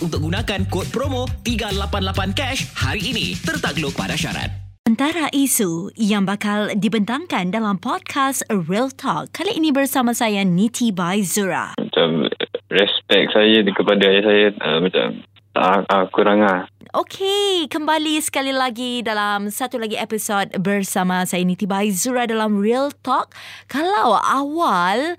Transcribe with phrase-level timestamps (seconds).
[0.00, 3.38] untuk gunakan kod promo 388 cash hari ini.
[3.38, 4.50] Tertakluk pada syarat.
[4.84, 9.32] Antara isu yang bakal dibentangkan dalam podcast Real Talk.
[9.32, 11.72] Kali ini bersama saya Niti Baizura.
[11.80, 12.28] macam
[12.68, 15.06] respect saya di- kepada ayah saya uh, macam
[15.54, 16.68] tak uh, kurang lah.
[16.94, 23.34] Okey, kembali sekali lagi dalam satu lagi episod bersama saya Niti Baizura dalam Real Talk.
[23.66, 25.18] Kalau awal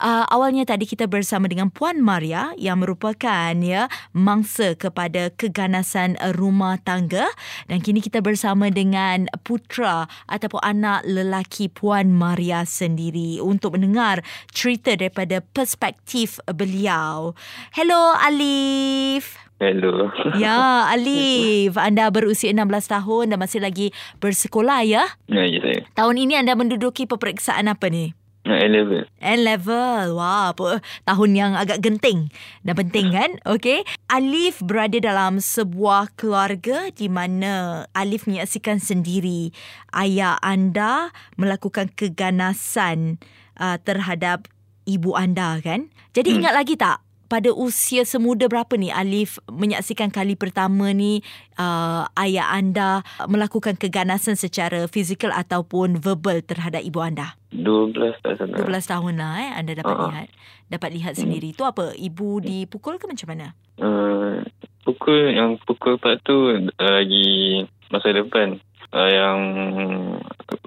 [0.00, 6.32] Uh, awalnya tadi kita bersama dengan Puan Maria yang merupakan ya mangsa kepada keganasan uh,
[6.32, 7.28] rumah tangga
[7.68, 14.24] dan kini kita bersama dengan putra ataupun anak lelaki Puan Maria sendiri untuk mendengar
[14.56, 17.36] cerita daripada perspektif beliau.
[17.76, 19.36] Hello Alif.
[19.60, 20.08] Hello.
[20.40, 21.76] Ya, Alif.
[21.92, 25.04] Anda berusia 16 tahun dan masih lagi bersekolah ya.
[25.28, 25.84] ya, ya saya.
[25.92, 28.16] Tahun ini anda menduduki peperiksaan apa ni?
[28.50, 29.02] Nak A-level.
[29.22, 30.04] N-level.
[30.18, 32.34] Wah, apa tahun yang agak genting
[32.66, 33.38] dan penting kan?
[33.46, 33.86] Okey.
[34.10, 39.54] Alif berada dalam sebuah keluarga di mana Alif menyaksikan sendiri
[39.94, 43.22] ayah anda melakukan keganasan
[43.56, 44.50] uh, terhadap
[44.82, 45.94] ibu anda kan?
[46.10, 51.22] Jadi ingat lagi tak pada usia semuda berapa ni Alif menyaksikan kali pertama ni
[51.54, 57.38] uh, ayah anda melakukan keganasan secara fizikal ataupun verbal terhadap ibu anda?
[57.54, 58.58] 12 tak salah.
[58.58, 60.10] 12 tahun lah eh anda dapat Ah.
[60.10, 60.28] lihat.
[60.66, 61.50] Dapat lihat sendiri.
[61.50, 61.94] Tu apa?
[61.94, 63.54] Ibu dipukul ke macam mana?
[63.78, 64.42] Uh,
[64.82, 68.58] pukul yang pukul 4 tu uh, lagi masa depan.
[68.90, 69.38] Uh, yang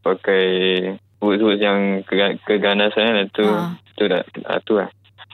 [0.00, 0.44] pakai
[1.20, 3.76] words-words yang kega- keganasan kan, tu Ah.
[3.96, 4.88] tu dah uh, tu lah.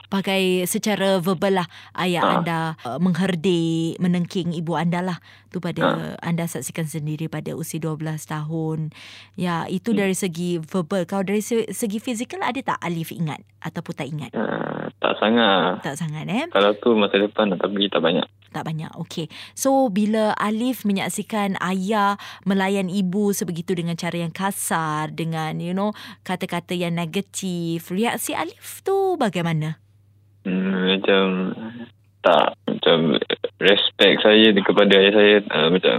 [0.07, 2.31] Pakai secara verbal lah ayah Ah.
[2.33, 5.19] anda uh, mengherdik, menengking ibu anda lah.
[5.47, 6.15] Tu pada Ah.
[6.21, 8.95] anda saksikan sendiri pada usia 12 tahun.
[9.35, 9.99] Ya, itu Hmm.
[9.99, 11.03] dari segi verbal.
[11.03, 14.31] Kalau dari se- segi fizikal ada tak Alif ingat ataupun tak ingat?
[14.31, 15.83] Uh, tak sangat.
[15.83, 16.47] Tak sangat eh?
[16.47, 18.23] Kalau tu masa depan tapi tak banyak.
[18.47, 18.87] Tak banyak.
[18.95, 19.27] Okey.
[19.53, 25.91] So bila Alif menyaksikan ayah melayan ibu sebegitu dengan cara yang kasar, dengan you know
[26.23, 29.83] kata-kata yang negatif, reaksi Alif tu bagaimana?
[30.47, 31.25] Hmm, macam
[32.23, 33.19] tak macam
[33.59, 35.97] respect saya kepada ayah saya uh, macam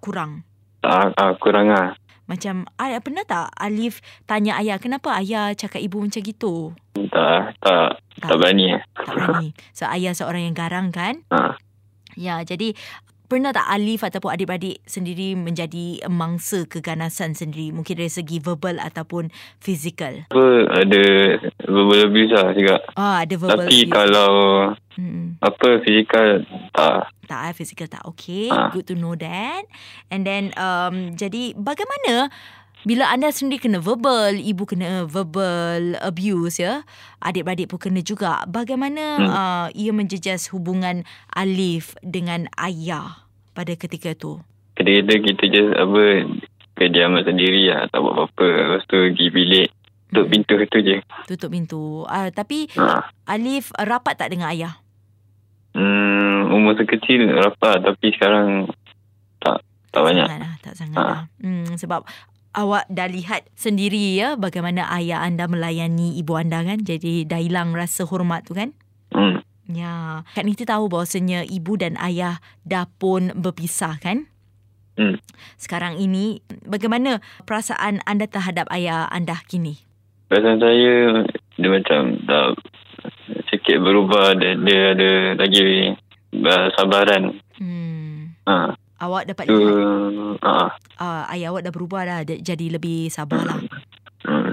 [0.00, 0.32] Kurang.
[0.80, 1.92] tak uh, kurang lah.
[2.24, 6.72] Macam ayah pernah tak Alif tanya ayah kenapa ayah cakap ibu macam gitu?
[6.96, 8.82] Tak tak tak berani lah.
[8.96, 9.48] Tak berani.
[9.76, 11.20] So ayah seorang yang garang kan?
[11.28, 11.60] Ha.
[12.16, 12.72] Ya, jadi
[13.30, 17.70] pernah tak Alif ataupun adik-beradik sendiri menjadi mangsa keganasan sendiri?
[17.70, 20.26] Mungkin dari segi verbal ataupun fizikal.
[20.26, 21.02] Apa ada
[21.62, 22.76] verbal abuse lah juga.
[22.92, 23.94] Ah, ada verbal Tapi abuse.
[23.94, 24.32] kalau
[24.90, 25.38] Hmm.
[25.38, 26.42] apa fizikal
[26.74, 28.02] tak Tak eh, physical tak.
[28.04, 28.74] Okay, Ah.
[28.74, 29.62] good to know that.
[30.10, 32.26] And then, um, jadi bagaimana
[32.82, 36.82] bila anda sendiri kena verbal, ibu kena verbal abuse ya,
[37.18, 38.44] adik-beradik pun kena juga.
[38.44, 39.28] Bagaimana Hmm.
[39.28, 44.40] uh, ia menjejas hubungan Alif dengan ayah pada ketika tu?
[44.72, 46.02] kadang-kadang kita just apa
[46.74, 48.46] kediaman sendiri lah tak buat apa-apa.
[48.48, 49.68] Lepas tu pergi bilik
[50.08, 50.32] tutup Hmm.
[50.32, 50.96] pintu tu je.
[51.28, 51.82] Tutup pintu.
[52.02, 53.12] Uh, tapi Ha.
[53.28, 54.80] Alif rapat tak dengan ayah?
[55.70, 58.66] Hmm, umur sekecil rapat tapi sekarang
[59.38, 60.26] tak tak banyak.
[60.26, 61.06] Sangat lah, tak sangat Ah.
[61.06, 61.20] lah.
[61.38, 62.00] Hmm, sebab
[62.54, 66.82] awak dah lihat sendiri ya bagaimana ayah anda melayani ibu anda kan.
[66.82, 68.74] Jadi dah hilang rasa hormat tu kan.
[69.14, 69.42] Hmm.
[69.70, 74.26] Ya, Kak Niti tahu bahawasanya ibu dan ayah dah pun berpisah kan?
[74.98, 75.22] Hmm.
[75.54, 79.78] Sekarang ini, bagaimana perasaan anda terhadap ayah anda kini?
[80.26, 81.22] Perasaan saya
[81.54, 82.50] dia macam dah
[83.54, 85.94] sikit berubah dan dia ada lagi
[86.74, 87.38] sabaran.
[87.58, 88.34] Hmm.
[88.50, 88.74] Ha.
[89.00, 89.80] Awak dapat Tu lihat
[90.44, 90.76] ha.
[91.00, 93.60] uh, ayah awak dah berubah dah, jadi lebih sabar lah.
[94.28, 94.52] Hmm.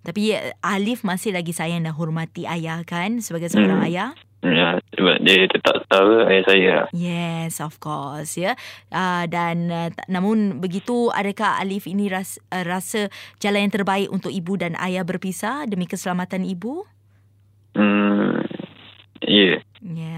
[0.00, 3.88] Tapi uh, Alif masih lagi sayang dan hormati ayah kan sebagai seorang Hmm.
[3.92, 4.10] ayah.
[4.44, 6.76] Ya, sebab dia tetap tahu ayah saya.
[6.92, 8.52] Yes, of course, ya.
[8.92, 13.08] Uh, dan uh, namun begitu, adakah Alif ini ras, uh, rasa
[13.40, 16.84] jalan yang terbaik untuk ibu dan ayah berpisah demi keselamatan ibu?
[17.72, 18.44] Hmm.
[19.24, 19.64] Ya.
[19.80, 20.13] Ya,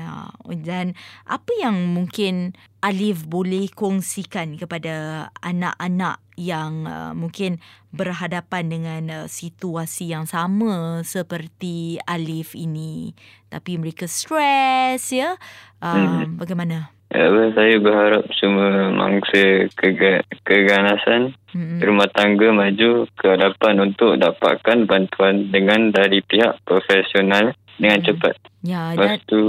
[0.54, 0.94] dan
[1.26, 2.54] apa yang mungkin
[2.84, 7.58] Alif boleh kongsikan kepada anak-anak yang uh, mungkin
[7.90, 13.16] berhadapan dengan uh, situasi yang sama seperti Alif ini
[13.50, 15.34] tapi mereka stres ya.
[15.82, 16.38] Uh, hmm.
[16.38, 16.94] bagaimana?
[17.06, 21.78] Ya, saya berharap semua mangsa kega- keganasan hmm.
[21.78, 28.06] rumah tangga maju ke hadapan untuk dapatkan bantuan dengan dari pihak profesional dengan hmm.
[28.08, 28.34] cepat.
[28.67, 29.40] Ya, Lepas tu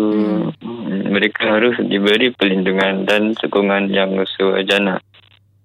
[0.62, 1.12] hmm.
[1.12, 5.02] mereka harus diberi perlindungan dan sokongan yang sewajarnya.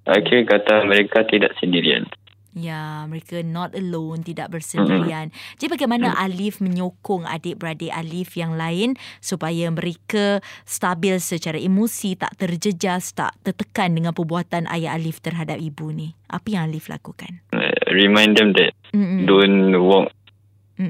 [0.03, 2.11] Akhir kata mereka tidak sendirian.
[2.53, 5.33] Ya, mereka not alone, tidak bersendirian.
[5.33, 5.57] Mm-hmm.
[5.57, 8.93] Jadi bagaimana Alif menyokong adik-beradik Alif yang lain
[9.25, 15.97] supaya mereka stabil secara emosi, tak terjejas, tak tertekan dengan perbuatan ayah Alif terhadap ibu
[15.97, 16.13] ni?
[16.29, 17.41] Apa yang Alif lakukan?
[17.57, 19.25] Uh, remind them that mm-hmm.
[19.25, 20.13] don't walk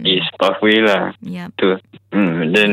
[0.01, 0.09] mm-hmm.
[0.09, 1.13] is pathway lah.
[1.21, 1.49] Yep.
[1.61, 1.69] Tu.
[2.17, 2.71] Mm, then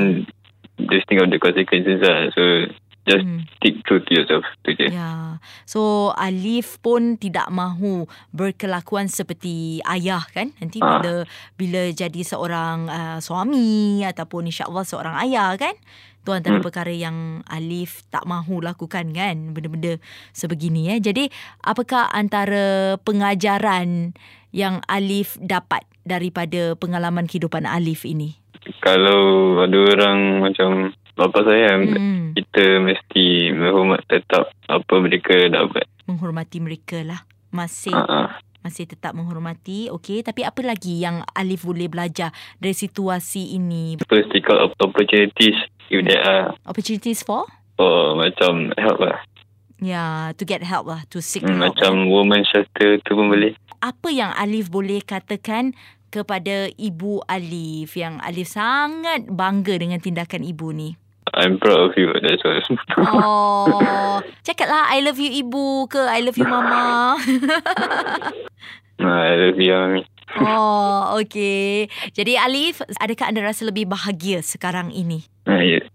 [0.87, 2.31] just think of the consequences lah.
[2.31, 2.71] So
[3.09, 3.41] just mm.
[3.57, 4.45] stick true to yourself.
[4.63, 4.87] Tu je.
[4.93, 5.41] Ya.
[5.65, 10.53] So Alif pun tidak mahu berkelakuan seperti ayah kan?
[10.61, 11.01] Nanti ha.
[11.01, 11.13] bila
[11.57, 15.73] bila jadi seorang uh, suami ataupun insya-Allah seorang ayah kan?
[16.21, 16.65] Tu antara hmm.
[16.65, 19.97] perkara yang Alif tak mahu lakukan kan benda-benda
[20.35, 20.95] sebegini ya.
[21.01, 21.31] Jadi
[21.65, 24.13] apakah antara pengajaran
[24.53, 28.33] yang Alif dapat daripada pengalaman kehidupan Alif ini?
[28.81, 32.31] Kalau ada orang macam bapa saya hmm.
[32.39, 38.31] kita mesti menghormat tetap apa mereka dapat menghormati mereka lah masih uh-huh.
[38.63, 44.31] masih tetap menghormati okey tapi apa lagi yang Alif boleh belajar dari situasi ini first
[44.31, 45.59] take out opportunities
[45.91, 47.43] if there are opportunities for
[47.75, 49.19] oh macam help lah
[49.79, 51.71] Ya, yeah, to get help lah, to seek hmm, help.
[51.71, 52.11] Macam kan?
[52.11, 53.55] woman shelter tu pun boleh.
[53.79, 55.71] Apa yang Alif boleh katakan
[56.09, 60.97] kepada ibu Alif yang Alif sangat bangga dengan tindakan ibu ni?
[61.33, 62.09] I'm proud of you.
[62.09, 62.61] That's why.
[63.21, 67.15] Oh, cakap lah I love you ibu ke I love you mama.
[68.99, 70.01] I love you mami.
[70.37, 71.89] Oh, okay.
[72.13, 75.25] Jadi Alif, adakah anda rasa lebih bahagia sekarang ini?
[75.49, 75.85] Uh, yes.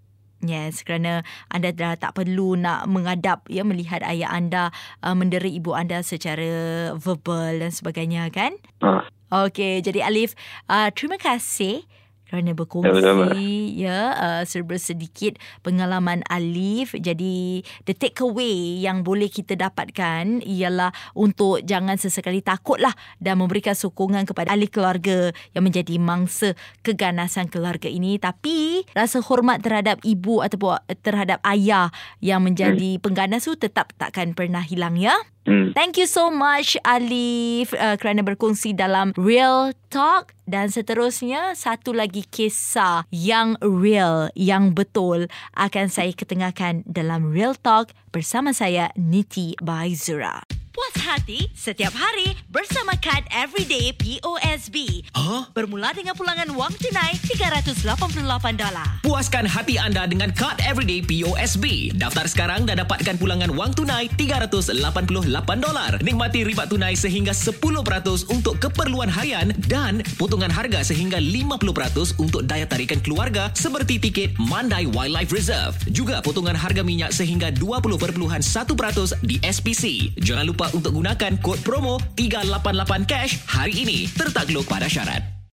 [0.45, 5.73] Yes, kerana anda dah tak perlu nak mengadap ya melihat ayah anda uh, mendera ibu
[5.73, 8.59] anda secara verbal dan sebagainya kan?
[8.85, 9.01] Uh.
[9.35, 10.39] Okay, jadi Alif,
[10.71, 11.83] uh, terima kasih
[12.31, 13.79] kerana berkongsi.
[13.79, 16.95] Ya uh, serba sedikit pengalaman Alif.
[16.95, 24.27] Jadi the takeaway yang boleh kita dapatkan ialah untuk jangan sesekali takutlah dan memberikan sokongan
[24.27, 28.19] kepada ahli keluarga yang menjadi mangsa keganasan keluarga ini.
[28.19, 33.03] Tapi rasa hormat terhadap ibu ataupun terhadap ayah yang menjadi hmm.
[33.03, 35.77] pengganas tu tetap takkan pernah hilang ya Hmm.
[35.77, 40.33] Thank you so much Alif uh, kerana berkongsi dalam Real Talk.
[40.45, 45.25] Dan seterusnya satu lagi kisah yang real yang betul
[45.57, 50.45] akan saya ketengahkan dalam Real Talk bersama saya Niti Baizura.
[50.75, 53.95] Puas hati setiap hari bersama kad Everyday
[54.55, 55.03] POSB.
[55.19, 55.51] Huh?
[55.51, 59.03] Bermula dengan pulangan wang tunai $388.
[59.03, 61.91] Puaskan hati anda dengan kad Everyday POSB.
[61.99, 64.79] Daftar sekarang dan dapatkan pulangan wang tunai $388.
[66.07, 72.71] Nikmati riba tunai sehingga 10% untuk keperluan harian dan potongan harga sehingga 50% untuk daya
[72.71, 75.75] tarikan keluarga seperti tiket Mandai Wildlife Reserve.
[75.91, 78.23] Juga potongan harga minyak sehingga 20.1%
[79.27, 80.15] di SPC.
[80.23, 84.07] Jangan lupa untuk gunakan kod promo 388 cash hari ini
[84.45, 85.44] tertakluk pada syarat.